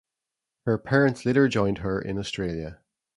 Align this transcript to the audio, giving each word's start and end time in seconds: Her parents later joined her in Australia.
Her 0.65 0.79
parents 0.79 1.27
later 1.27 1.47
joined 1.47 1.77
her 1.77 2.01
in 2.01 2.17
Australia. 2.17 2.81